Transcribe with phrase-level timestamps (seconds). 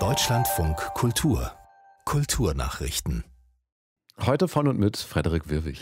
[0.00, 1.52] Deutschlandfunk Kultur
[2.04, 3.22] Kulturnachrichten.
[4.20, 5.80] Heute von und mit Frederik Wirwig.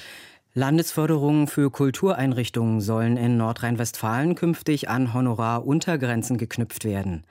[0.53, 7.25] Landesförderungen für Kultureinrichtungen sollen in Nordrhein-Westfalen künftig an Honoraruntergrenzen geknüpft werden.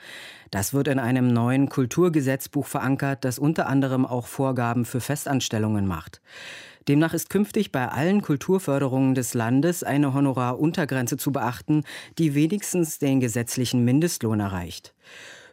[0.50, 6.22] Das wird in einem neuen Kulturgesetzbuch verankert, das unter anderem auch Vorgaben für Festanstellungen macht.
[6.88, 11.84] Demnach ist künftig bei allen Kulturförderungen des Landes eine Honoraruntergrenze zu beachten,
[12.18, 14.94] die wenigstens den gesetzlichen Mindestlohn erreicht.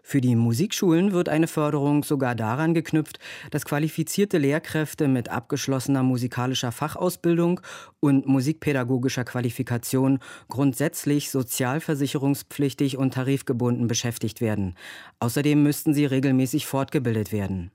[0.08, 3.18] Für die Musikschulen wird eine Förderung sogar daran geknüpft,
[3.50, 7.60] dass qualifizierte Lehrkräfte mit abgeschlossener musikalischer Fachausbildung
[8.00, 14.76] und musikpädagogischer Qualifikation grundsätzlich sozialversicherungspflichtig und tarifgebunden beschäftigt werden.
[15.20, 17.70] Außerdem müssten sie regelmäßig fortgebildet werden.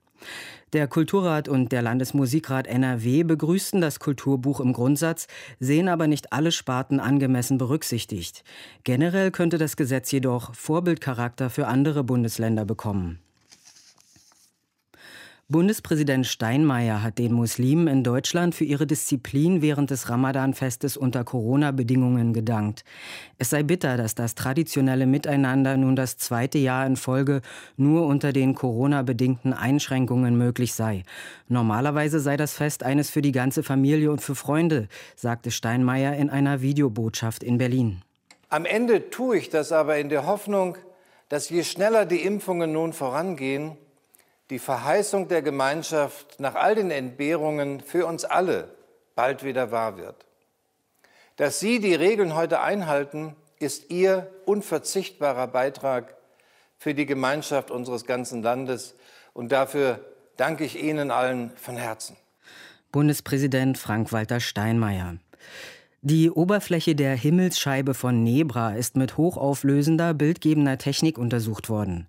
[0.72, 5.28] Der Kulturrat und der Landesmusikrat NRW begrüßten das Kulturbuch im Grundsatz,
[5.60, 8.42] sehen aber nicht alle Sparten angemessen berücksichtigt.
[8.82, 13.23] Generell könnte das Gesetz jedoch Vorbildcharakter für andere Bundesländer bekommen.
[15.54, 22.32] Bundespräsident Steinmeier hat den Muslimen in Deutschland für ihre Disziplin während des Ramadan-Festes unter Corona-Bedingungen
[22.32, 22.82] gedankt.
[23.38, 27.40] Es sei bitter, dass das traditionelle Miteinander nun das zweite Jahr in Folge
[27.76, 31.04] nur unter den Corona-bedingten Einschränkungen möglich sei.
[31.46, 36.30] Normalerweise sei das Fest eines für die ganze Familie und für Freunde, sagte Steinmeier in
[36.30, 38.02] einer Videobotschaft in Berlin.
[38.48, 40.78] Am Ende tue ich das aber in der Hoffnung,
[41.28, 43.78] dass je schneller die Impfungen nun vorangehen,
[44.50, 48.74] die Verheißung der Gemeinschaft nach all den Entbehrungen für uns alle
[49.14, 50.26] bald wieder wahr wird.
[51.36, 56.14] Dass Sie die Regeln heute einhalten, ist Ihr unverzichtbarer Beitrag
[56.76, 58.94] für die Gemeinschaft unseres ganzen Landes.
[59.32, 60.00] Und dafür
[60.36, 62.16] danke ich Ihnen allen von Herzen.
[62.92, 65.16] Bundespräsident Frank-Walter Steinmeier.
[66.02, 72.06] Die Oberfläche der Himmelsscheibe von Nebra ist mit hochauflösender, bildgebender Technik untersucht worden.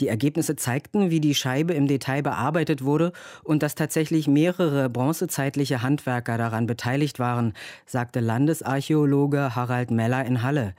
[0.00, 3.12] Die Ergebnisse zeigten, wie die Scheibe im Detail bearbeitet wurde
[3.44, 7.52] und dass tatsächlich mehrere bronzezeitliche Handwerker daran beteiligt waren,
[7.86, 10.74] sagte Landesarchäologe Harald Meller in Halle.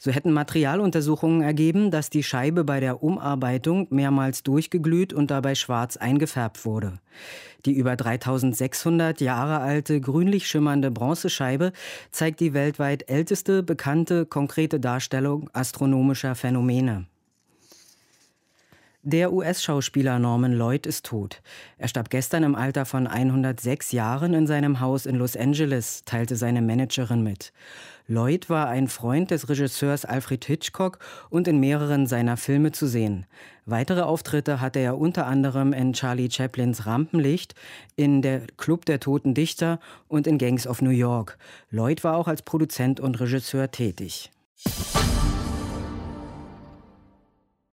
[0.00, 5.96] So hätten Materialuntersuchungen ergeben, dass die Scheibe bei der Umarbeitung mehrmals durchgeglüht und dabei schwarz
[5.96, 7.00] eingefärbt wurde.
[7.66, 11.72] Die über 3600 Jahre alte grünlich schimmernde Bronzescheibe
[12.12, 17.06] zeigt die weltweit älteste bekannte konkrete Darstellung astronomischer Phänomene.
[19.04, 21.40] Der US-Schauspieler Norman Lloyd ist tot.
[21.78, 26.34] Er starb gestern im Alter von 106 Jahren in seinem Haus in Los Angeles, teilte
[26.34, 27.52] seine Managerin mit.
[28.08, 30.98] Lloyd war ein Freund des Regisseurs Alfred Hitchcock
[31.30, 33.26] und in mehreren seiner Filme zu sehen.
[33.66, 37.54] Weitere Auftritte hatte er unter anderem in Charlie Chaplins Rampenlicht,
[37.94, 41.38] in der Club der Toten Dichter und in Gangs of New York.
[41.70, 44.32] Lloyd war auch als Produzent und Regisseur tätig.